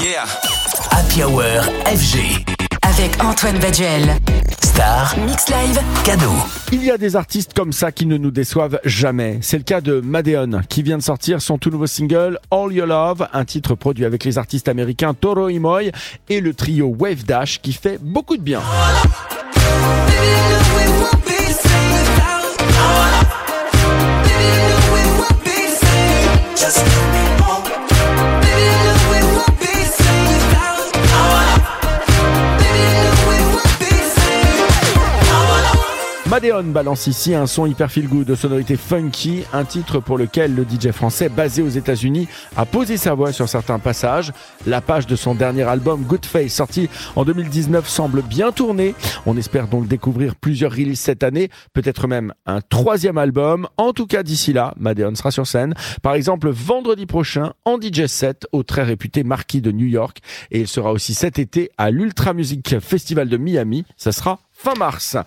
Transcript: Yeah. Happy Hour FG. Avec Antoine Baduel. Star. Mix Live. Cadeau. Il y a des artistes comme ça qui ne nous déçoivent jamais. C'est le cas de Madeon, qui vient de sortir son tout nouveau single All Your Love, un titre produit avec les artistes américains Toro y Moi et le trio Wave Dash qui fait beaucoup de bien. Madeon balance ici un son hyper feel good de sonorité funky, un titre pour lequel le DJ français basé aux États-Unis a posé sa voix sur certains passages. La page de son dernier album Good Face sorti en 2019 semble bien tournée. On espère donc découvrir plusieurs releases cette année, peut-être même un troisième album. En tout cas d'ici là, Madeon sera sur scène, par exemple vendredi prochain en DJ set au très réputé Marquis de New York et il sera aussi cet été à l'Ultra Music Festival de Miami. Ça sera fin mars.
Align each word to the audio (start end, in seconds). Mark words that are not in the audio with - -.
Yeah. 0.00 0.26
Happy 0.92 1.24
Hour 1.24 1.42
FG. 1.84 2.44
Avec 2.82 3.20
Antoine 3.24 3.58
Baduel. 3.58 4.16
Star. 4.62 5.16
Mix 5.18 5.48
Live. 5.48 5.80
Cadeau. 6.04 6.30
Il 6.70 6.84
y 6.84 6.90
a 6.92 6.98
des 6.98 7.16
artistes 7.16 7.52
comme 7.52 7.72
ça 7.72 7.90
qui 7.90 8.06
ne 8.06 8.16
nous 8.16 8.30
déçoivent 8.30 8.78
jamais. 8.84 9.38
C'est 9.42 9.56
le 9.56 9.64
cas 9.64 9.80
de 9.80 10.00
Madeon, 10.00 10.60
qui 10.68 10.84
vient 10.84 10.98
de 10.98 11.02
sortir 11.02 11.42
son 11.42 11.58
tout 11.58 11.70
nouveau 11.70 11.88
single 11.88 12.38
All 12.52 12.72
Your 12.72 12.86
Love, 12.86 13.26
un 13.32 13.44
titre 13.44 13.74
produit 13.74 14.04
avec 14.04 14.22
les 14.24 14.38
artistes 14.38 14.68
américains 14.68 15.14
Toro 15.14 15.48
y 15.48 15.58
Moi 15.58 15.90
et 16.28 16.40
le 16.40 16.54
trio 16.54 16.94
Wave 16.96 17.24
Dash 17.24 17.60
qui 17.60 17.72
fait 17.72 17.98
beaucoup 18.00 18.36
de 18.36 18.42
bien. 18.42 18.60
Madeon 36.30 36.64
balance 36.64 37.06
ici 37.06 37.34
un 37.34 37.46
son 37.46 37.64
hyper 37.64 37.90
feel 37.90 38.06
good 38.06 38.26
de 38.26 38.34
sonorité 38.34 38.76
funky, 38.76 39.44
un 39.54 39.64
titre 39.64 39.98
pour 39.98 40.18
lequel 40.18 40.54
le 40.54 40.64
DJ 40.64 40.90
français 40.90 41.30
basé 41.30 41.62
aux 41.62 41.70
États-Unis 41.70 42.28
a 42.54 42.66
posé 42.66 42.98
sa 42.98 43.14
voix 43.14 43.32
sur 43.32 43.48
certains 43.48 43.78
passages. 43.78 44.34
La 44.66 44.82
page 44.82 45.06
de 45.06 45.16
son 45.16 45.34
dernier 45.34 45.62
album 45.62 46.02
Good 46.02 46.26
Face 46.26 46.52
sorti 46.52 46.90
en 47.16 47.24
2019 47.24 47.88
semble 47.88 48.20
bien 48.20 48.52
tournée. 48.52 48.94
On 49.24 49.38
espère 49.38 49.68
donc 49.68 49.88
découvrir 49.88 50.36
plusieurs 50.36 50.72
releases 50.72 51.00
cette 51.00 51.22
année, 51.22 51.48
peut-être 51.72 52.06
même 52.06 52.34
un 52.44 52.60
troisième 52.60 53.16
album. 53.16 53.66
En 53.78 53.94
tout 53.94 54.06
cas 54.06 54.22
d'ici 54.22 54.52
là, 54.52 54.74
Madeon 54.76 55.14
sera 55.14 55.30
sur 55.30 55.46
scène, 55.46 55.72
par 56.02 56.12
exemple 56.12 56.50
vendredi 56.50 57.06
prochain 57.06 57.54
en 57.64 57.80
DJ 57.80 58.04
set 58.04 58.46
au 58.52 58.64
très 58.64 58.82
réputé 58.82 59.24
Marquis 59.24 59.62
de 59.62 59.72
New 59.72 59.86
York 59.86 60.18
et 60.50 60.60
il 60.60 60.68
sera 60.68 60.92
aussi 60.92 61.14
cet 61.14 61.38
été 61.38 61.70
à 61.78 61.90
l'Ultra 61.90 62.34
Music 62.34 62.80
Festival 62.80 63.30
de 63.30 63.38
Miami. 63.38 63.86
Ça 63.96 64.12
sera 64.12 64.40
fin 64.52 64.74
mars. 64.74 65.16